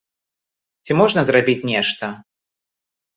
[0.87, 2.05] Ці можна зрабіць нешта?